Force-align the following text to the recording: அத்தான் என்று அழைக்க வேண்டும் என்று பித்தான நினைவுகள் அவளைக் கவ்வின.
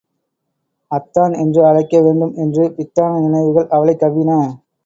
அத்தான் 0.91 1.33
என்று 1.33 1.65
அழைக்க 1.65 2.01
வேண்டும் 2.01 2.33
என்று 2.35 2.63
பித்தான 2.69 3.19
நினைவுகள் 3.21 3.67
அவளைக் 3.67 4.01
கவ்வின. 4.01 4.31